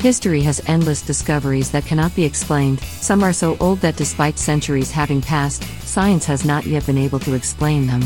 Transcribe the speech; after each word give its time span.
History 0.00 0.42
has 0.42 0.62
endless 0.68 1.02
discoveries 1.02 1.72
that 1.72 1.84
cannot 1.84 2.14
be 2.14 2.24
explained, 2.24 2.78
some 2.80 3.24
are 3.24 3.32
so 3.32 3.56
old 3.58 3.80
that 3.80 3.96
despite 3.96 4.38
centuries 4.38 4.92
having 4.92 5.20
passed, 5.20 5.64
science 5.82 6.24
has 6.24 6.44
not 6.44 6.66
yet 6.66 6.86
been 6.86 6.96
able 6.96 7.18
to 7.18 7.34
explain 7.34 7.88
them. 7.88 8.04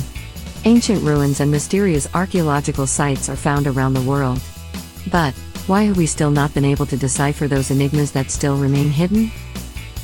Ancient 0.65 1.03
ruins 1.03 1.41
and 1.41 1.51
mysterious 1.51 2.09
archaeological 2.15 2.87
sites 2.87 3.29
are 3.29 3.37
found 3.37 3.67
around 3.67 3.93
the 3.93 4.01
world. 4.01 4.41
But, 5.11 5.35
why 5.67 5.83
have 5.83 5.99
we 5.99 6.07
still 6.07 6.31
not 6.31 6.55
been 6.55 6.65
able 6.65 6.87
to 6.87 6.97
decipher 6.97 7.47
those 7.47 7.71
enigmas 7.71 8.11
that 8.13 8.31
still 8.31 8.57
remain 8.57 8.89
hidden? 8.89 9.31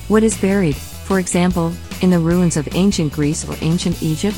What 0.09 0.23
is 0.23 0.37
buried, 0.37 0.77
for 0.77 1.19
example, 1.19 1.73
in 2.03 2.11
the 2.11 2.19
ruins 2.19 2.59
of 2.59 2.69
ancient 2.75 3.15
Greece 3.15 3.49
or 3.49 3.57
ancient 3.63 4.03
Egypt? 4.03 4.37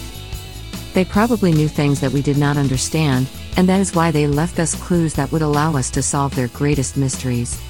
They 0.95 1.05
probably 1.05 1.51
knew 1.51 1.67
things 1.67 2.01
that 2.01 2.13
we 2.13 2.23
did 2.23 2.39
not 2.39 2.57
understand, 2.57 3.29
and 3.57 3.69
that 3.69 3.81
is 3.81 3.95
why 3.95 4.11
they 4.11 4.27
left 4.27 4.59
us 4.59 4.75
clues 4.75 5.15
that 5.15 5.31
would 5.33 5.43
allow 5.43 5.77
us 5.77 5.91
to 5.91 6.03
solve 6.03 6.35
their 6.35 6.49
greatest 6.49 6.97
mysteries. 6.97 7.61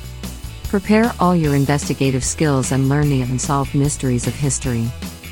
Prepare 0.68 1.12
all 1.18 1.34
your 1.34 1.56
investigative 1.56 2.22
skills 2.22 2.70
and 2.70 2.88
learn 2.88 3.08
the 3.08 3.22
unsolved 3.22 3.74
mysteries 3.74 4.28
of 4.28 4.34
history. 4.34 4.86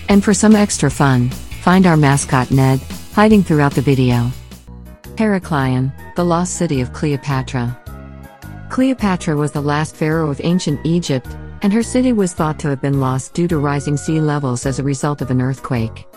And 0.09 0.25
for 0.25 0.35
some 0.35 0.57
extra 0.57 0.91
fun, 0.91 1.31
find 1.31 1.87
our 1.87 1.97
mascot 1.97 2.51
Ned, 2.51 2.81
hiding 3.13 3.45
throughout 3.45 3.75
the 3.75 3.83
video. 3.83 4.33
Heracleion, 5.15 5.93
the 6.17 6.25
lost 6.25 6.57
city 6.57 6.81
of 6.81 6.93
Cleopatra. 6.93 7.79
Cleopatra 8.71 9.37
was 9.37 9.53
the 9.53 9.61
last 9.61 9.95
pharaoh 9.95 10.31
of 10.31 10.41
ancient 10.43 10.81
Egypt, 10.85 11.29
and 11.63 11.73
her 11.73 11.83
city 11.83 12.13
was 12.13 12.33
thought 12.33 12.59
to 12.59 12.69
have 12.69 12.81
been 12.81 12.99
lost 12.99 13.35
due 13.35 13.47
to 13.47 13.59
rising 13.59 13.97
sea 13.97 14.21
levels 14.21 14.67
as 14.67 14.79
a 14.79 14.83
result 14.83 15.21
of 15.21 15.31
an 15.31 15.41
earthquake. 15.41 16.08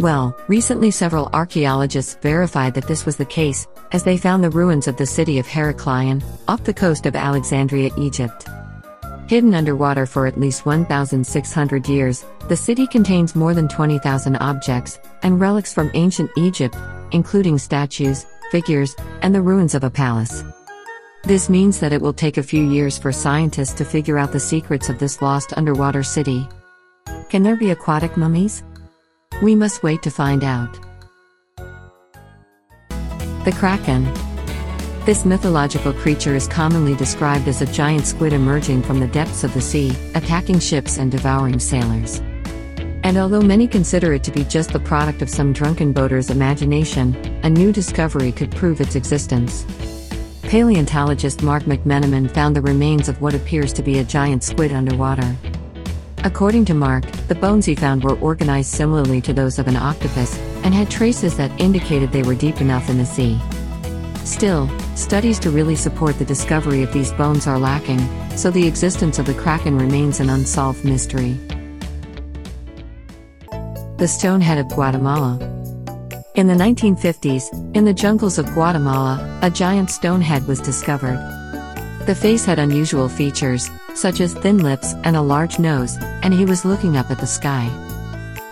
Well, 0.00 0.34
recently 0.48 0.90
several 0.90 1.28
archaeologists 1.34 2.16
verified 2.22 2.72
that 2.72 2.88
this 2.88 3.04
was 3.04 3.16
the 3.16 3.26
case, 3.26 3.66
as 3.92 4.02
they 4.02 4.16
found 4.16 4.42
the 4.42 4.48
ruins 4.48 4.88
of 4.88 4.96
the 4.96 5.04
city 5.04 5.38
of 5.38 5.46
Heracleion, 5.46 6.22
off 6.48 6.64
the 6.64 6.72
coast 6.72 7.04
of 7.04 7.14
Alexandria, 7.14 7.90
Egypt. 7.98 8.48
Hidden 9.26 9.54
underwater 9.54 10.06
for 10.06 10.26
at 10.26 10.40
least 10.40 10.64
1,600 10.64 11.86
years, 11.86 12.24
the 12.48 12.56
city 12.56 12.86
contains 12.86 13.36
more 13.36 13.52
than 13.52 13.68
20,000 13.68 14.36
objects 14.36 14.98
and 15.22 15.38
relics 15.38 15.74
from 15.74 15.90
ancient 15.92 16.30
Egypt, 16.38 16.78
including 17.10 17.58
statues, 17.58 18.24
figures, 18.50 18.96
and 19.20 19.34
the 19.34 19.42
ruins 19.42 19.74
of 19.74 19.84
a 19.84 19.90
palace. 19.90 20.42
This 21.24 21.50
means 21.50 21.78
that 21.78 21.92
it 21.92 22.00
will 22.00 22.14
take 22.14 22.38
a 22.38 22.42
few 22.42 22.66
years 22.70 22.96
for 22.96 23.12
scientists 23.12 23.74
to 23.74 23.84
figure 23.84 24.16
out 24.16 24.32
the 24.32 24.40
secrets 24.40 24.88
of 24.88 24.98
this 24.98 25.20
lost 25.20 25.52
underwater 25.58 26.02
city. 26.02 26.48
Can 27.28 27.42
there 27.42 27.54
be 27.54 27.70
aquatic 27.70 28.16
mummies? 28.16 28.62
We 29.42 29.54
must 29.54 29.82
wait 29.82 30.02
to 30.02 30.10
find 30.10 30.44
out. 30.44 30.78
The 33.46 33.56
Kraken. 33.58 34.04
This 35.06 35.24
mythological 35.24 35.94
creature 35.94 36.34
is 36.34 36.46
commonly 36.46 36.94
described 36.94 37.48
as 37.48 37.62
a 37.62 37.72
giant 37.72 38.06
squid 38.06 38.34
emerging 38.34 38.82
from 38.82 39.00
the 39.00 39.06
depths 39.06 39.42
of 39.42 39.54
the 39.54 39.62
sea, 39.62 39.96
attacking 40.14 40.58
ships 40.58 40.98
and 40.98 41.10
devouring 41.10 41.58
sailors. 41.58 42.18
And 43.02 43.16
although 43.16 43.40
many 43.40 43.66
consider 43.66 44.12
it 44.12 44.22
to 44.24 44.30
be 44.30 44.44
just 44.44 44.74
the 44.74 44.80
product 44.80 45.22
of 45.22 45.30
some 45.30 45.54
drunken 45.54 45.94
boater's 45.94 46.28
imagination, 46.28 47.14
a 47.42 47.48
new 47.48 47.72
discovery 47.72 48.32
could 48.32 48.50
prove 48.50 48.78
its 48.82 48.94
existence. 48.94 49.64
Paleontologist 50.42 51.42
Mark 51.42 51.62
McMenamin 51.62 52.30
found 52.30 52.54
the 52.54 52.60
remains 52.60 53.08
of 53.08 53.22
what 53.22 53.34
appears 53.34 53.72
to 53.72 53.82
be 53.82 54.00
a 54.00 54.04
giant 54.04 54.44
squid 54.44 54.70
underwater. 54.70 55.34
According 56.22 56.66
to 56.66 56.74
Mark, 56.74 57.10
the 57.28 57.34
bones 57.34 57.64
he 57.64 57.74
found 57.74 58.04
were 58.04 58.18
organized 58.18 58.70
similarly 58.70 59.22
to 59.22 59.32
those 59.32 59.58
of 59.58 59.66
an 59.68 59.76
octopus, 59.76 60.36
and 60.64 60.74
had 60.74 60.90
traces 60.90 61.34
that 61.38 61.58
indicated 61.58 62.12
they 62.12 62.22
were 62.22 62.34
deep 62.34 62.60
enough 62.60 62.90
in 62.90 62.98
the 62.98 63.06
sea. 63.06 63.40
Still, 64.24 64.68
studies 64.96 65.38
to 65.38 65.50
really 65.50 65.76
support 65.76 66.18
the 66.18 66.26
discovery 66.26 66.82
of 66.82 66.92
these 66.92 67.10
bones 67.14 67.46
are 67.46 67.58
lacking, 67.58 68.00
so 68.36 68.50
the 68.50 68.66
existence 68.66 69.18
of 69.18 69.24
the 69.24 69.32
kraken 69.32 69.78
remains 69.78 70.20
an 70.20 70.28
unsolved 70.28 70.84
mystery. 70.84 71.38
The 73.96 74.06
Stonehead 74.06 74.58
of 74.58 74.68
Guatemala. 74.68 75.38
In 76.34 76.46
the 76.46 76.54
1950s, 76.54 77.74
in 77.74 77.86
the 77.86 77.94
jungles 77.94 78.38
of 78.38 78.44
Guatemala, 78.52 79.38
a 79.40 79.48
giant 79.48 79.90
stone 79.90 80.20
head 80.20 80.46
was 80.46 80.60
discovered. 80.60 81.18
The 82.10 82.16
face 82.16 82.44
had 82.44 82.58
unusual 82.58 83.08
features, 83.08 83.70
such 83.94 84.20
as 84.20 84.34
thin 84.34 84.58
lips 84.58 84.94
and 85.04 85.14
a 85.14 85.22
large 85.22 85.60
nose, 85.60 85.96
and 86.24 86.34
he 86.34 86.44
was 86.44 86.64
looking 86.64 86.96
up 86.96 87.08
at 87.08 87.20
the 87.20 87.26
sky. 87.28 87.70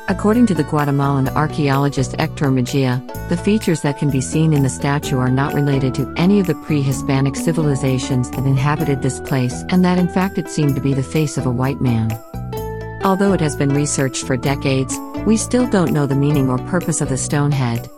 According 0.07 0.47
to 0.47 0.55
the 0.55 0.63
Guatemalan 0.63 1.29
archaeologist 1.31 2.15
Hector 2.21 2.53
Mejia, 2.53 3.03
the 3.29 3.37
features 3.37 3.83
that 3.83 3.99
can 3.99 4.11
be 4.11 4.21
seen 4.21 4.53
in 4.53 4.63
the 4.63 4.69
statue 4.69 5.19
are 5.19 5.29
not 5.29 5.55
related 5.55 5.93
to 5.95 6.15
any 6.17 6.39
of 6.39 6.47
the 6.47 6.55
pre 6.55 6.83
Hispanic 6.83 7.35
civilizations 7.35 8.31
that 8.31 8.47
inhabited 8.47 9.03
this 9.03 9.19
place, 9.19 9.65
and 9.71 9.85
that 9.85 9.99
in 9.99 10.07
fact 10.07 10.39
it 10.39 10.49
seemed 10.49 10.77
to 10.77 10.81
be 10.81 10.95
the 10.95 11.03
face 11.03 11.37
of 11.37 11.45
a 11.45 11.51
white 11.51 11.81
man. 11.81 12.13
Although 13.03 13.33
it 13.33 13.41
has 13.41 13.57
been 13.57 13.71
researched 13.71 14.25
for 14.25 14.37
decades, 14.37 14.97
we 15.27 15.37
still 15.37 15.69
don't 15.69 15.91
know 15.91 16.07
the 16.07 16.15
meaning 16.15 16.49
or 16.49 16.59
purpose 16.59 17.01
of 17.01 17.09
the 17.09 17.19
stone 17.19 17.51
head. 17.51 17.91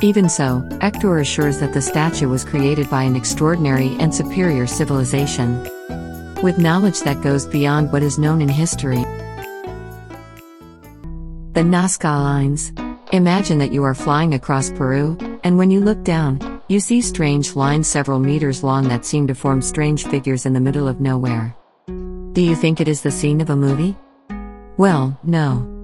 Even 0.00 0.28
so, 0.28 0.66
Hector 0.80 1.18
assures 1.18 1.58
that 1.58 1.72
the 1.72 1.82
statue 1.82 2.28
was 2.28 2.44
created 2.44 2.88
by 2.88 3.02
an 3.02 3.16
extraordinary 3.16 3.96
and 3.98 4.14
superior 4.14 4.66
civilization 4.66 5.60
with 6.40 6.58
knowledge 6.58 7.00
that 7.00 7.20
goes 7.20 7.46
beyond 7.46 7.92
what 7.92 8.02
is 8.02 8.18
known 8.18 8.40
in 8.40 8.48
history. 8.48 9.02
The 11.54 11.64
Nazca 11.64 12.04
Lines. 12.04 12.72
Imagine 13.10 13.58
that 13.58 13.72
you 13.72 13.82
are 13.82 13.94
flying 13.94 14.34
across 14.34 14.70
Peru, 14.70 15.18
and 15.42 15.58
when 15.58 15.70
you 15.70 15.80
look 15.80 16.04
down, 16.04 16.62
you 16.68 16.78
see 16.78 17.00
strange 17.00 17.56
lines 17.56 17.88
several 17.88 18.20
meters 18.20 18.62
long 18.62 18.86
that 18.88 19.04
seem 19.04 19.26
to 19.26 19.34
form 19.34 19.60
strange 19.62 20.06
figures 20.06 20.46
in 20.46 20.52
the 20.52 20.60
middle 20.60 20.86
of 20.86 21.00
nowhere. 21.00 21.56
Do 22.34 22.42
you 22.42 22.54
think 22.54 22.80
it 22.80 22.86
is 22.86 23.02
the 23.02 23.10
scene 23.10 23.40
of 23.40 23.50
a 23.50 23.56
movie? 23.56 23.96
Well, 24.76 25.18
no. 25.24 25.77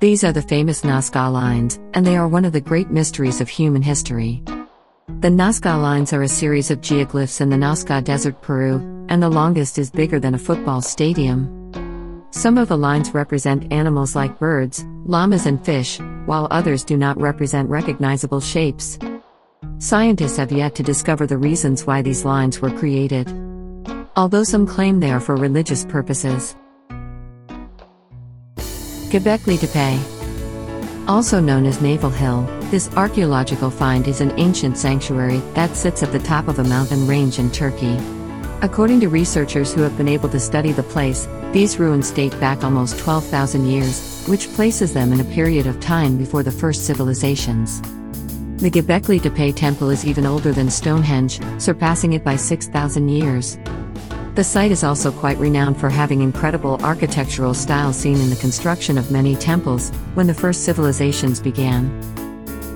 These 0.00 0.24
are 0.24 0.32
the 0.32 0.40
famous 0.40 0.80
Nazca 0.80 1.30
Lines, 1.30 1.78
and 1.92 2.06
they 2.06 2.16
are 2.16 2.26
one 2.26 2.46
of 2.46 2.54
the 2.54 2.60
great 2.62 2.90
mysteries 2.90 3.42
of 3.42 3.50
human 3.50 3.82
history. 3.82 4.42
The 5.20 5.28
Nazca 5.28 5.78
Lines 5.78 6.14
are 6.14 6.22
a 6.22 6.28
series 6.28 6.70
of 6.70 6.80
geoglyphs 6.80 7.42
in 7.42 7.50
the 7.50 7.58
Nazca 7.58 8.02
Desert, 8.02 8.40
Peru, 8.40 8.76
and 9.10 9.22
the 9.22 9.28
longest 9.28 9.78
is 9.78 9.90
bigger 9.90 10.18
than 10.18 10.34
a 10.34 10.38
football 10.38 10.80
stadium. 10.80 12.24
Some 12.30 12.56
of 12.56 12.68
the 12.68 12.78
lines 12.78 13.12
represent 13.12 13.70
animals 13.70 14.16
like 14.16 14.38
birds, 14.38 14.86
llamas, 15.04 15.44
and 15.44 15.62
fish, 15.62 16.00
while 16.24 16.48
others 16.50 16.82
do 16.82 16.96
not 16.96 17.20
represent 17.20 17.68
recognizable 17.68 18.40
shapes. 18.40 18.98
Scientists 19.80 20.38
have 20.38 20.50
yet 20.50 20.74
to 20.76 20.82
discover 20.82 21.26
the 21.26 21.36
reasons 21.36 21.84
why 21.86 22.00
these 22.00 22.24
lines 22.24 22.60
were 22.60 22.70
created. 22.70 23.28
Although 24.16 24.44
some 24.44 24.66
claim 24.66 24.98
they 24.98 25.10
are 25.10 25.20
for 25.20 25.36
religious 25.36 25.84
purposes. 25.84 26.56
Göbekli 29.10 29.58
Tepe. 29.58 29.98
Also 31.08 31.40
known 31.40 31.66
as 31.66 31.82
Navel 31.82 32.10
Hill, 32.10 32.42
this 32.70 32.88
archaeological 32.94 33.68
find 33.68 34.06
is 34.06 34.20
an 34.20 34.32
ancient 34.38 34.78
sanctuary 34.78 35.38
that 35.54 35.74
sits 35.74 36.04
at 36.04 36.12
the 36.12 36.20
top 36.20 36.46
of 36.46 36.60
a 36.60 36.64
mountain 36.64 37.08
range 37.08 37.40
in 37.40 37.50
Turkey. 37.50 37.98
According 38.62 39.00
to 39.00 39.08
researchers 39.08 39.74
who 39.74 39.82
have 39.82 39.96
been 39.96 40.06
able 40.06 40.28
to 40.28 40.38
study 40.38 40.70
the 40.70 40.84
place, 40.84 41.26
these 41.50 41.80
ruins 41.80 42.12
date 42.12 42.38
back 42.38 42.62
almost 42.62 43.00
12,000 43.00 43.66
years, 43.66 44.24
which 44.28 44.46
places 44.52 44.94
them 44.94 45.12
in 45.12 45.18
a 45.18 45.34
period 45.34 45.66
of 45.66 45.80
time 45.80 46.16
before 46.16 46.44
the 46.44 46.52
first 46.52 46.86
civilizations. 46.86 47.80
The 48.62 48.70
Göbekli 48.70 49.20
Tepe 49.20 49.56
temple 49.56 49.90
is 49.90 50.06
even 50.06 50.24
older 50.24 50.52
than 50.52 50.70
Stonehenge, 50.70 51.40
surpassing 51.58 52.12
it 52.12 52.22
by 52.22 52.36
6,000 52.36 53.08
years. 53.08 53.58
The 54.34 54.44
site 54.44 54.70
is 54.70 54.84
also 54.84 55.10
quite 55.10 55.38
renowned 55.38 55.78
for 55.78 55.90
having 55.90 56.22
incredible 56.22 56.82
architectural 56.84 57.52
style 57.52 57.92
seen 57.92 58.20
in 58.20 58.30
the 58.30 58.36
construction 58.36 58.96
of 58.96 59.10
many 59.10 59.34
temples 59.34 59.90
when 60.14 60.28
the 60.28 60.34
first 60.34 60.64
civilizations 60.64 61.40
began. 61.40 61.90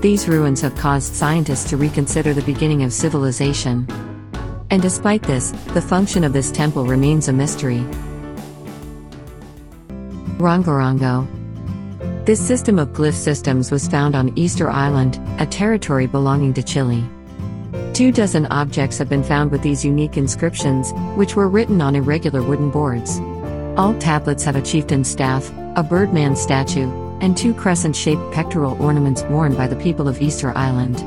These 0.01 0.27
ruins 0.27 0.59
have 0.61 0.75
caused 0.75 1.15
scientists 1.15 1.69
to 1.69 1.77
reconsider 1.77 2.33
the 2.33 2.41
beginning 2.41 2.83
of 2.83 2.91
civilization. 2.91 3.87
And 4.69 4.81
despite 4.81 5.23
this, 5.23 5.51
the 5.73 5.81
function 5.81 6.25
of 6.25 6.33
this 6.33 6.51
temple 6.51 6.85
remains 6.85 7.29
a 7.29 7.33
mystery. 7.33 7.85
Rongorongo. 10.37 11.25
This 12.25 12.45
system 12.45 12.79
of 12.79 12.89
glyph 12.89 13.13
systems 13.13 13.71
was 13.71 13.87
found 13.87 14.13
on 14.13 14.37
Easter 14.37 14.69
Island, 14.69 15.21
a 15.39 15.45
territory 15.45 16.05
belonging 16.05 16.53
to 16.55 16.63
Chile. 16.63 17.03
Two 17.95 18.11
dozen 18.11 18.45
objects 18.47 18.97
have 18.97 19.07
been 19.07 19.23
found 19.23 19.51
with 19.51 19.61
these 19.61 19.85
unique 19.85 20.17
inscriptions, 20.17 20.91
which 21.15 21.37
were 21.37 21.47
written 21.47 21.79
on 21.79 21.95
irregular 21.95 22.43
wooden 22.43 22.69
boards. 22.69 23.21
All 23.79 23.97
tablets 23.99 24.43
have 24.43 24.57
a 24.57 24.61
chieftain's 24.61 25.09
staff, 25.09 25.49
a 25.77 25.81
birdman 25.81 26.35
statue, 26.35 26.91
and 27.21 27.37
two 27.37 27.53
crescent 27.53 27.95
shaped 27.95 28.33
pectoral 28.33 28.75
ornaments 28.83 29.23
worn 29.29 29.55
by 29.55 29.67
the 29.67 29.77
people 29.77 30.09
of 30.09 30.21
Easter 30.21 30.51
Island. 30.57 30.97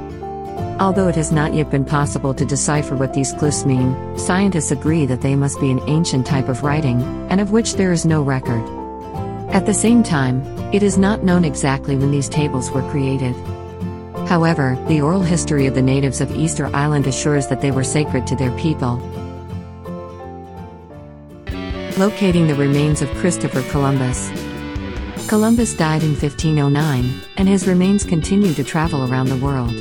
Although 0.80 1.08
it 1.08 1.14
has 1.16 1.30
not 1.30 1.52
yet 1.52 1.70
been 1.70 1.84
possible 1.84 2.32
to 2.32 2.46
decipher 2.46 2.96
what 2.96 3.12
these 3.12 3.34
glyphs 3.34 3.66
mean, 3.66 4.18
scientists 4.18 4.70
agree 4.70 5.04
that 5.04 5.20
they 5.20 5.36
must 5.36 5.60
be 5.60 5.70
an 5.70 5.82
ancient 5.88 6.24
type 6.24 6.48
of 6.48 6.62
writing, 6.62 7.02
and 7.28 7.38
of 7.38 7.50
which 7.50 7.74
there 7.74 7.92
is 7.92 8.06
no 8.06 8.22
record. 8.22 8.64
At 9.50 9.66
the 9.66 9.74
same 9.74 10.02
time, 10.02 10.40
it 10.72 10.82
is 10.82 10.96
not 10.96 11.22
known 11.22 11.44
exactly 11.44 11.96
when 11.96 12.12
these 12.12 12.30
tables 12.30 12.70
were 12.70 12.90
created. 12.90 13.34
However, 14.28 14.78
the 14.88 15.00
oral 15.00 15.22
history 15.22 15.66
of 15.66 15.74
the 15.74 15.80
natives 15.80 16.20
of 16.20 16.30
Easter 16.36 16.66
Island 16.76 17.06
assures 17.06 17.46
that 17.46 17.62
they 17.62 17.70
were 17.70 17.82
sacred 17.82 18.26
to 18.26 18.36
their 18.36 18.50
people. 18.58 18.98
Locating 21.96 22.46
the 22.46 22.54
remains 22.54 23.00
of 23.00 23.08
Christopher 23.16 23.62
Columbus. 23.70 24.30
Columbus 25.28 25.72
died 25.72 26.02
in 26.02 26.10
1509, 26.10 27.22
and 27.38 27.48
his 27.48 27.66
remains 27.66 28.04
continue 28.04 28.52
to 28.52 28.62
travel 28.62 29.10
around 29.10 29.30
the 29.30 29.36
world. 29.36 29.72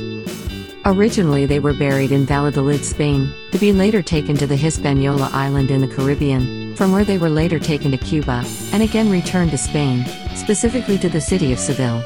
Originally, 0.86 1.44
they 1.44 1.60
were 1.60 1.74
buried 1.74 2.10
in 2.10 2.24
Valladolid, 2.24 2.82
Spain, 2.82 3.30
to 3.52 3.58
be 3.58 3.74
later 3.74 4.00
taken 4.00 4.34
to 4.38 4.46
the 4.46 4.56
Hispaniola 4.56 5.28
island 5.30 5.70
in 5.70 5.82
the 5.82 5.94
Caribbean, 5.94 6.74
from 6.74 6.90
where 6.90 7.04
they 7.04 7.18
were 7.18 7.28
later 7.28 7.58
taken 7.58 7.90
to 7.90 7.98
Cuba, 7.98 8.42
and 8.72 8.82
again 8.82 9.10
returned 9.10 9.50
to 9.50 9.58
Spain, 9.58 10.06
specifically 10.34 10.96
to 10.96 11.10
the 11.10 11.20
city 11.20 11.52
of 11.52 11.58
Seville. 11.58 12.02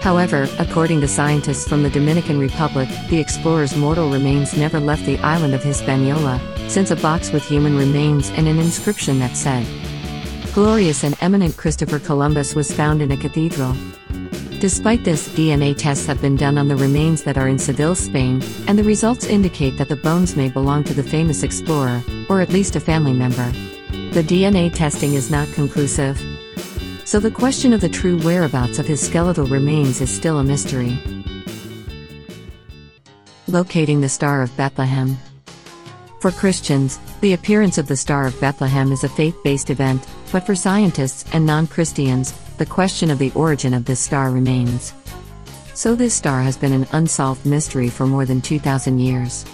However, 0.00 0.48
according 0.58 1.02
to 1.02 1.08
scientists 1.08 1.68
from 1.68 1.82
the 1.82 1.90
Dominican 1.90 2.38
Republic, 2.38 2.88
the 3.10 3.20
explorer's 3.20 3.76
mortal 3.76 4.10
remains 4.10 4.56
never 4.56 4.80
left 4.80 5.04
the 5.04 5.18
island 5.18 5.54
of 5.54 5.62
Hispaniola, 5.62 6.40
since 6.68 6.90
a 6.90 6.96
box 6.96 7.32
with 7.32 7.44
human 7.44 7.76
remains 7.76 8.30
and 8.30 8.48
an 8.48 8.58
inscription 8.58 9.18
that 9.18 9.36
said, 9.36 9.66
Glorious 10.54 11.04
and 11.04 11.16
eminent 11.20 11.56
Christopher 11.56 11.98
Columbus 11.98 12.54
was 12.54 12.72
found 12.72 13.02
in 13.02 13.12
a 13.12 13.16
cathedral. 13.16 13.76
Despite 14.58 15.04
this, 15.04 15.28
DNA 15.28 15.76
tests 15.76 16.06
have 16.06 16.20
been 16.20 16.36
done 16.36 16.58
on 16.58 16.68
the 16.68 16.76
remains 16.76 17.22
that 17.22 17.38
are 17.38 17.48
in 17.48 17.58
Seville, 17.58 17.94
Spain, 17.94 18.42
and 18.66 18.78
the 18.78 18.84
results 18.84 19.26
indicate 19.26 19.76
that 19.78 19.88
the 19.88 19.96
bones 19.96 20.34
may 20.34 20.48
belong 20.48 20.82
to 20.84 20.94
the 20.94 21.02
famous 21.02 21.42
explorer, 21.42 22.02
or 22.28 22.40
at 22.40 22.50
least 22.50 22.74
a 22.74 22.80
family 22.80 23.12
member. 23.12 23.50
The 24.12 24.22
DNA 24.22 24.74
testing 24.74 25.14
is 25.14 25.30
not 25.30 25.48
conclusive. 25.52 26.20
So 27.10 27.18
the 27.18 27.28
question 27.28 27.72
of 27.72 27.80
the 27.80 27.88
true 27.88 28.20
whereabouts 28.20 28.78
of 28.78 28.86
his 28.86 29.04
skeletal 29.04 29.44
remains 29.44 30.00
is 30.00 30.08
still 30.08 30.38
a 30.38 30.44
mystery. 30.44 30.96
Locating 33.48 34.00
the 34.00 34.08
Star 34.08 34.42
of 34.42 34.56
Bethlehem. 34.56 35.18
For 36.20 36.30
Christians, 36.30 37.00
the 37.20 37.32
appearance 37.32 37.78
of 37.78 37.88
the 37.88 37.96
Star 37.96 38.26
of 38.26 38.40
Bethlehem 38.40 38.92
is 38.92 39.02
a 39.02 39.08
faith 39.08 39.34
based 39.42 39.70
event, 39.70 40.06
but 40.30 40.46
for 40.46 40.54
scientists 40.54 41.24
and 41.32 41.44
non 41.44 41.66
Christians, 41.66 42.30
the 42.58 42.64
question 42.66 43.10
of 43.10 43.18
the 43.18 43.32
origin 43.34 43.74
of 43.74 43.86
this 43.86 43.98
star 43.98 44.30
remains. 44.30 44.94
So, 45.74 45.96
this 45.96 46.14
star 46.14 46.42
has 46.42 46.56
been 46.56 46.72
an 46.72 46.86
unsolved 46.92 47.44
mystery 47.44 47.88
for 47.88 48.06
more 48.06 48.24
than 48.24 48.40
2,000 48.40 49.00
years. 49.00 49.44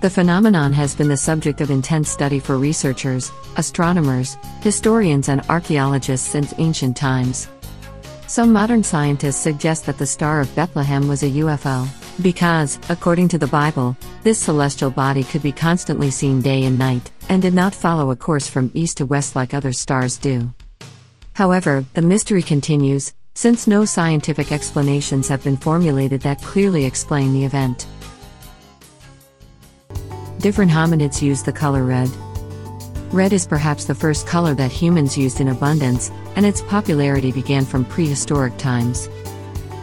The 0.00 0.08
phenomenon 0.08 0.72
has 0.74 0.94
been 0.94 1.08
the 1.08 1.16
subject 1.16 1.60
of 1.60 1.72
intense 1.72 2.08
study 2.08 2.38
for 2.38 2.56
researchers, 2.56 3.32
astronomers, 3.56 4.38
historians, 4.60 5.28
and 5.28 5.40
archaeologists 5.48 6.28
since 6.28 6.54
ancient 6.58 6.96
times. 6.96 7.48
Some 8.28 8.52
modern 8.52 8.84
scientists 8.84 9.40
suggest 9.40 9.86
that 9.86 9.98
the 9.98 10.06
Star 10.06 10.40
of 10.40 10.54
Bethlehem 10.54 11.08
was 11.08 11.24
a 11.24 11.30
UFO, 11.42 11.88
because, 12.22 12.78
according 12.88 13.26
to 13.30 13.38
the 13.38 13.48
Bible, 13.48 13.96
this 14.22 14.38
celestial 14.38 14.90
body 14.90 15.24
could 15.24 15.42
be 15.42 15.50
constantly 15.50 16.12
seen 16.12 16.40
day 16.42 16.62
and 16.62 16.78
night, 16.78 17.10
and 17.28 17.42
did 17.42 17.54
not 17.54 17.74
follow 17.74 18.12
a 18.12 18.16
course 18.16 18.46
from 18.46 18.70
east 18.74 18.98
to 18.98 19.06
west 19.06 19.34
like 19.34 19.52
other 19.52 19.72
stars 19.72 20.16
do. 20.16 20.54
However, 21.32 21.84
the 21.94 22.02
mystery 22.02 22.42
continues, 22.42 23.14
since 23.34 23.66
no 23.66 23.84
scientific 23.84 24.52
explanations 24.52 25.26
have 25.26 25.42
been 25.42 25.56
formulated 25.56 26.20
that 26.20 26.40
clearly 26.42 26.84
explain 26.84 27.32
the 27.32 27.44
event. 27.44 27.88
Different 30.38 30.70
hominids 30.70 31.20
use 31.20 31.42
the 31.42 31.52
color 31.52 31.82
red. 31.82 32.08
Red 33.12 33.32
is 33.32 33.46
perhaps 33.46 33.86
the 33.86 33.94
first 33.94 34.26
color 34.26 34.54
that 34.54 34.70
humans 34.70 35.18
used 35.18 35.40
in 35.40 35.48
abundance, 35.48 36.12
and 36.36 36.46
its 36.46 36.62
popularity 36.62 37.32
began 37.32 37.64
from 37.64 37.84
prehistoric 37.84 38.56
times. 38.56 39.08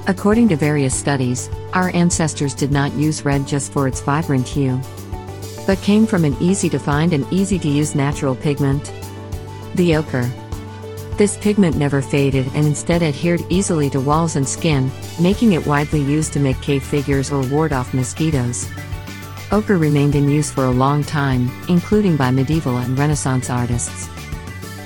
According 0.08 0.48
to 0.50 0.56
various 0.56 0.96
studies, 0.96 1.50
our 1.74 1.90
ancestors 1.94 2.54
did 2.54 2.72
not 2.72 2.94
use 2.94 3.26
red 3.26 3.46
just 3.46 3.74
for 3.74 3.86
its 3.86 4.00
vibrant 4.00 4.48
hue, 4.48 4.80
but 5.68 5.82
came 5.82 6.06
from 6.06 6.24
an 6.24 6.38
easy 6.40 6.70
to 6.70 6.80
find 6.80 7.12
and 7.12 7.26
easy 7.34 7.60
to 7.60 7.68
use 7.68 7.94
natural 7.94 8.36
pigment 8.36 8.94
the 9.76 9.98
ochre. 9.98 10.32
This 11.18 11.38
pigment 11.38 11.76
never 11.76 12.02
faded 12.02 12.48
and 12.56 12.66
instead 12.66 13.04
adhered 13.04 13.42
easily 13.50 13.90
to 13.90 14.00
walls 14.00 14.38
and 14.38 14.48
skin, 14.48 14.90
making 15.20 15.52
it 15.52 15.68
widely 15.68 16.02
used 16.02 16.32
to 16.34 16.40
make 16.40 16.62
cave 16.62 16.84
figures 16.84 17.30
or 17.30 17.46
ward 17.48 17.74
off 17.74 17.94
mosquitoes. 17.94 18.70
Ochre 19.52 19.78
remained 19.78 20.16
in 20.16 20.30
use 20.30 20.52
for 20.52 20.66
a 20.66 20.72
long 20.72 21.04
time, 21.04 21.52
including 21.70 22.18
by 22.18 22.32
medieval 22.32 22.78
and 22.78 22.98
Renaissance 22.98 23.50
artists. 23.50 24.08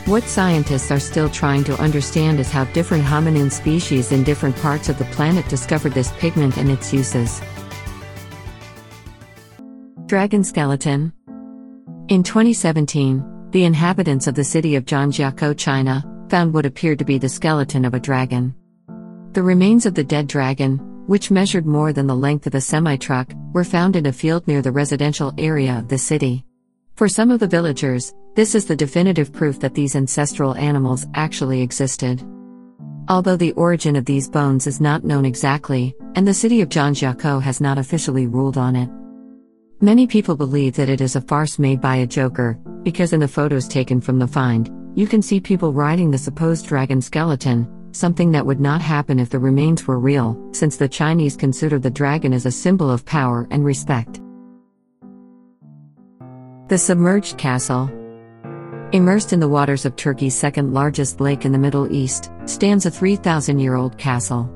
What 0.06 0.24
scientists 0.24 0.92
are 0.92 1.00
still 1.00 1.30
trying 1.30 1.64
to 1.66 1.80
understand 1.80 2.40
is 2.40 2.52
how 2.52 2.66
different 2.66 3.04
hominin 3.04 3.52
species 3.52 4.12
in 4.12 4.24
different 4.24 4.56
parts 4.58 4.90
of 4.90 4.98
the 4.98 5.06
planet 5.06 5.48
discovered 5.48 5.94
this 5.94 6.12
pigment 6.14 6.58
and 6.58 6.70
its 6.70 6.92
uses. 6.92 7.42
Dragon 10.08 10.44
Skeleton 10.44 11.14
In 12.08 12.24
2017, 12.24 13.52
the 13.52 13.66
inhabitants 13.66 14.26
of 14.26 14.34
the 14.36 14.44
city 14.44 14.76
of 14.76 14.86
Zhangjiakou, 14.86 15.58
China, 15.58 16.04
found 16.30 16.54
what 16.54 16.66
appeared 16.66 17.00
to 17.00 17.06
be 17.06 17.18
the 17.18 17.30
skeleton 17.30 17.86
of 17.86 17.94
a 17.94 18.00
dragon. 18.00 18.56
The 19.34 19.44
remains 19.44 19.86
of 19.86 19.94
the 19.94 20.04
dead 20.04 20.28
dragon, 20.28 20.80
which 21.10 21.32
measured 21.32 21.66
more 21.66 21.92
than 21.92 22.06
the 22.06 22.16
length 22.16 22.46
of 22.46 22.54
a 22.54 22.62
semi 22.62 22.96
truck, 22.96 23.34
were 23.52 23.64
found 23.64 23.96
in 23.96 24.06
a 24.06 24.14
field 24.14 24.48
near 24.48 24.62
the 24.62 24.72
residential 24.72 25.34
area 25.40 25.80
of 25.80 25.88
the 25.88 25.98
city. 25.98 26.46
For 26.98 27.10
some 27.10 27.32
of 27.32 27.40
the 27.40 27.48
villagers, 27.48 28.14
this 28.36 28.54
is 28.54 28.68
the 28.68 28.76
definitive 28.76 29.34
proof 29.34 29.60
that 29.60 29.74
these 29.74 29.96
ancestral 29.96 30.54
animals 30.54 31.08
actually 31.16 31.64
existed. 31.64 32.24
Although 33.08 33.38
the 33.38 33.54
origin 33.54 33.96
of 33.96 34.06
these 34.06 34.30
bones 34.30 34.68
is 34.68 34.80
not 34.80 35.04
known 35.04 35.26
exactly, 35.26 35.96
and 36.14 36.28
the 36.28 36.34
city 36.34 36.62
of 36.62 36.70
Zhangjiakou 36.70 37.42
has 37.42 37.60
not 37.60 37.80
officially 37.80 38.28
ruled 38.28 38.60
on 38.60 38.76
it. 38.76 38.90
Many 39.82 40.06
people 40.06 40.36
believe 40.36 40.76
that 40.76 40.90
it 40.90 41.02
is 41.02 41.16
a 41.16 41.22
farce 41.22 41.58
made 41.58 41.82
by 41.82 41.96
a 41.96 42.06
joker, 42.06 42.60
because 42.84 43.14
in 43.14 43.20
the 43.20 43.28
photos 43.28 43.68
taken 43.68 44.00
from 44.00 44.20
the 44.20 44.28
find, 44.28 44.70
you 44.94 45.08
can 45.08 45.24
see 45.24 45.40
people 45.40 45.74
riding 45.74 46.12
the 46.12 46.20
supposed 46.20 46.68
dragon 46.68 47.02
skeleton, 47.02 47.68
something 47.92 48.32
that 48.32 48.46
would 48.46 48.60
not 48.60 48.82
happen 48.82 49.20
if 49.20 49.30
the 49.30 49.40
remains 49.40 49.88
were 49.88 50.00
real, 50.00 50.38
since 50.52 50.78
the 50.78 50.88
Chinese 50.88 51.36
consider 51.36 51.80
the 51.80 51.90
dragon 51.90 52.34
as 52.34 52.46
a 52.46 52.52
symbol 52.52 52.90
of 52.90 53.06
power 53.06 53.48
and 53.52 53.66
respect. 53.66 54.22
The 56.70 56.78
Submerged 56.78 57.38
Castle 57.38 57.90
Immersed 58.92 59.34
in 59.34 59.40
the 59.40 59.48
waters 59.48 59.86
of 59.86 59.96
Turkey's 59.96 60.36
second 60.36 60.74
largest 60.74 61.22
lake 61.22 61.46
in 61.46 61.52
the 61.52 61.60
Middle 61.60 61.92
East, 61.94 62.32
stands 62.46 62.88
a 62.88 62.92
3,000 62.92 63.60
year 63.60 63.76
old 63.76 63.98
castle. 64.00 64.50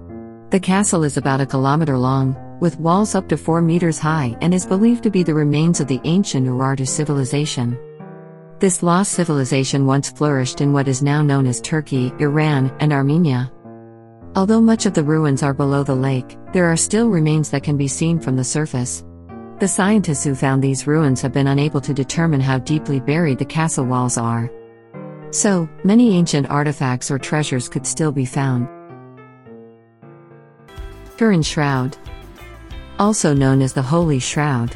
The 0.50 0.60
castle 0.60 1.04
is 1.04 1.18
about 1.18 1.42
a 1.42 1.46
kilometer 1.46 1.98
long, 1.98 2.36
with 2.60 2.80
walls 2.80 3.14
up 3.14 3.30
to 3.30 3.38
4 3.38 3.62
meters 3.62 4.00
high, 4.00 4.36
and 4.42 4.54
is 4.54 4.66
believed 4.66 5.04
to 5.04 5.12
be 5.12 5.22
the 5.22 5.34
remains 5.34 5.80
of 5.80 5.88
the 5.88 6.02
ancient 6.04 6.48
Urartu 6.48 6.88
civilization. 6.88 7.78
This 8.64 8.82
lost 8.82 9.12
civilization 9.12 9.86
once 9.86 10.10
flourished 10.10 10.62
in 10.62 10.72
what 10.72 10.88
is 10.88 11.04
now 11.04 11.22
known 11.22 11.48
as 11.48 11.60
Turkey, 11.60 12.14
Iran, 12.20 12.74
and 12.80 12.94
Armenia. 12.94 13.52
Although 14.38 14.62
much 14.62 14.86
of 14.86 14.94
the 14.94 15.04
ruins 15.04 15.44
are 15.44 15.54
below 15.54 15.84
the 15.84 15.94
lake, 15.94 16.38
there 16.54 16.72
are 16.72 16.78
still 16.78 17.10
remains 17.10 17.50
that 17.50 17.64
can 17.64 17.76
be 17.76 17.90
seen 17.90 18.22
from 18.22 18.38
the 18.38 18.44
surface. 18.46 19.04
The 19.60 19.68
scientists 19.68 20.24
who 20.24 20.34
found 20.34 20.64
these 20.64 20.88
ruins 20.88 21.22
have 21.22 21.34
been 21.34 21.48
unable 21.48 21.82
to 21.82 21.94
determine 21.94 22.40
how 22.40 22.58
deeply 22.58 23.02
buried 23.02 23.40
the 23.40 23.44
castle 23.44 23.84
walls 23.84 24.18
are. 24.18 24.50
So, 25.32 25.68
many 25.84 26.16
ancient 26.16 26.50
artifacts 26.50 27.12
or 27.12 27.20
treasures 27.20 27.68
could 27.68 27.86
still 27.86 28.14
be 28.14 28.26
found. 28.26 28.70
Turin 31.18 31.44
Shroud 31.44 31.98
Also 32.98 33.34
known 33.34 33.62
as 33.62 33.74
the 33.74 33.82
Holy 33.82 34.20
Shroud. 34.20 34.74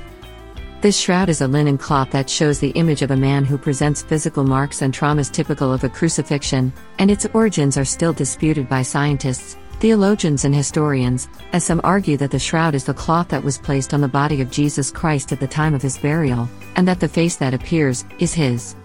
This 0.79 0.95
shroud 0.95 1.27
is 1.27 1.41
a 1.41 1.47
linen 1.47 1.79
cloth 1.79 2.11
that 2.11 2.29
shows 2.29 2.59
the 2.59 2.69
image 2.69 3.01
of 3.01 3.09
a 3.09 3.17
man 3.17 3.45
who 3.45 3.57
presents 3.57 4.03
physical 4.03 4.43
marks 4.43 4.83
and 4.83 4.93
traumas 4.93 5.31
typical 5.31 5.73
of 5.73 5.83
a 5.83 5.89
crucifixion, 5.89 6.71
and 6.99 7.09
its 7.09 7.25
origins 7.33 7.79
are 7.79 7.85
still 7.85 8.13
disputed 8.13 8.69
by 8.69 8.83
scientists, 8.83 9.57
theologians, 9.79 10.45
and 10.45 10.53
historians, 10.53 11.29
as 11.51 11.63
some 11.63 11.81
argue 11.83 12.15
that 12.17 12.29
the 12.29 12.37
shroud 12.37 12.75
is 12.75 12.83
the 12.83 12.93
cloth 12.93 13.27
that 13.29 13.43
was 13.43 13.57
placed 13.57 13.91
on 13.91 14.01
the 14.01 14.07
body 14.07 14.39
of 14.39 14.51
Jesus 14.51 14.91
Christ 14.91 15.31
at 15.31 15.39
the 15.39 15.47
time 15.47 15.73
of 15.73 15.81
his 15.81 15.97
burial, 15.97 16.47
and 16.75 16.87
that 16.87 16.99
the 16.99 17.07
face 17.07 17.37
that 17.37 17.55
appears 17.55 18.05
is 18.19 18.35
his. 18.35 18.75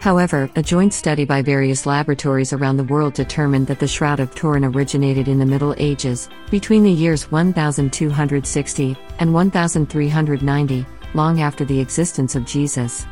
However, 0.00 0.50
a 0.56 0.62
joint 0.62 0.92
study 0.92 1.24
by 1.24 1.40
various 1.40 1.86
laboratories 1.86 2.52
around 2.52 2.76
the 2.76 2.84
world 2.84 3.14
determined 3.14 3.66
that 3.68 3.78
the 3.78 3.88
Shroud 3.88 4.20
of 4.20 4.34
Turin 4.34 4.66
originated 4.66 5.28
in 5.28 5.38
the 5.38 5.46
Middle 5.46 5.74
Ages, 5.78 6.28
between 6.50 6.82
the 6.82 6.92
years 6.92 7.32
1260 7.32 8.96
and 9.20 9.32
1390, 9.32 10.86
long 11.14 11.40
after 11.40 11.64
the 11.64 11.80
existence 11.80 12.34
of 12.34 12.44
Jesus. 12.44 13.06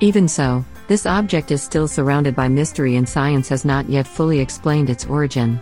Even 0.00 0.28
so, 0.28 0.64
this 0.88 1.06
object 1.06 1.50
is 1.50 1.62
still 1.62 1.88
surrounded 1.88 2.36
by 2.36 2.48
mystery 2.48 2.96
and 2.96 3.08
science 3.08 3.48
has 3.48 3.64
not 3.64 3.88
yet 3.88 4.06
fully 4.06 4.40
explained 4.40 4.90
its 4.90 5.06
origin. 5.06 5.60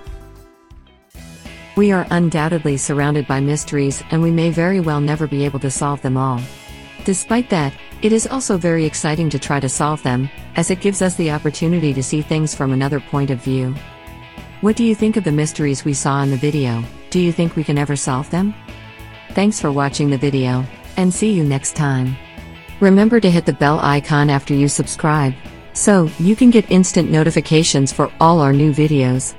We 1.77 1.93
are 1.93 2.07
undoubtedly 2.11 2.77
surrounded 2.77 3.27
by 3.27 3.41
mysteries 3.41 4.03
and 4.11 4.23
we 4.23 4.31
may 4.31 4.51
very 4.51 4.81
well 4.81 5.01
never 5.01 5.27
be 5.27 5.45
able 5.45 5.61
to 5.61 5.71
solve 5.71 6.03
them 6.03 6.17
all. 6.17 6.41
Despite 7.05 7.51
that, 7.51 7.75
it 8.03 8.13
is 8.13 8.27
also 8.27 8.57
very 8.57 8.85
exciting 8.85 9.31
to 9.31 9.39
try 9.39 9.61
to 9.61 9.69
solve 9.69 10.03
them, 10.03 10.29
as 10.57 10.71
it 10.71 10.81
gives 10.81 11.03
us 11.03 11.15
the 11.17 11.31
opportunity 11.31 11.93
to 11.95 12.03
see 12.03 12.23
things 12.23 12.55
from 12.55 12.73
another 12.73 13.01
point 13.01 13.31
of 13.31 13.43
view. 13.43 13.75
What 14.61 14.77
do 14.77 14.85
you 14.85 14.95
think 14.95 15.17
of 15.17 15.25
the 15.25 15.33
mysteries 15.33 15.85
we 15.85 15.95
saw 15.95 16.23
in 16.23 16.31
the 16.31 16.37
video? 16.37 16.83
Do 17.11 17.21
you 17.21 17.33
think 17.33 17.57
we 17.57 17.65
can 17.65 17.79
ever 17.79 17.97
solve 17.97 18.31
them? 18.31 18.55
Thanks 19.31 19.61
for 19.61 19.73
watching 19.73 20.11
the 20.11 20.19
video 20.19 20.65
and 20.97 21.13
see 21.13 21.33
you 21.33 21.45
next 21.45 21.77
time. 21.77 22.17
Remember 22.81 23.21
to 23.21 23.31
hit 23.31 23.47
the 23.47 23.53
bell 23.53 23.79
icon 23.81 24.31
after 24.31 24.55
you 24.55 24.69
subscribe. 24.69 25.35
So, 25.73 26.09
you 26.19 26.37
can 26.37 26.51
get 26.51 26.71
instant 26.71 27.11
notifications 27.11 27.93
for 27.93 28.13
all 28.21 28.41
our 28.41 28.53
new 28.53 28.73
videos. 28.73 29.35